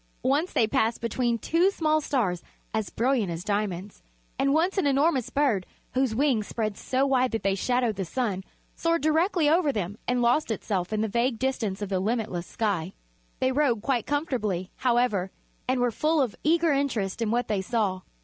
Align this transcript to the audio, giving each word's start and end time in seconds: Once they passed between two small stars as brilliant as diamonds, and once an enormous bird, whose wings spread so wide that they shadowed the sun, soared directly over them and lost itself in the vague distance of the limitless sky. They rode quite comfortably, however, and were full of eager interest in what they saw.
Once 0.23 0.51
they 0.51 0.65
passed 0.65 0.99
between 0.99 1.37
two 1.37 1.69
small 1.69 2.01
stars 2.01 2.41
as 2.73 2.89
brilliant 2.89 3.31
as 3.31 3.43
diamonds, 3.43 4.01
and 4.39 4.51
once 4.51 4.79
an 4.79 4.87
enormous 4.87 5.29
bird, 5.29 5.63
whose 5.93 6.15
wings 6.15 6.47
spread 6.47 6.75
so 6.75 7.05
wide 7.05 7.29
that 7.29 7.43
they 7.43 7.53
shadowed 7.53 7.95
the 7.97 8.03
sun, 8.03 8.43
soared 8.75 9.03
directly 9.03 9.47
over 9.47 9.71
them 9.71 9.99
and 10.07 10.23
lost 10.23 10.49
itself 10.49 10.91
in 10.91 11.01
the 11.01 11.07
vague 11.07 11.37
distance 11.37 11.83
of 11.83 11.89
the 11.89 11.99
limitless 11.99 12.47
sky. 12.47 12.93
They 13.39 13.51
rode 13.51 13.83
quite 13.83 14.07
comfortably, 14.07 14.71
however, 14.77 15.29
and 15.67 15.79
were 15.79 15.91
full 15.91 16.19
of 16.19 16.35
eager 16.43 16.71
interest 16.71 17.21
in 17.21 17.29
what 17.29 17.47
they 17.47 17.61
saw. 17.61 18.01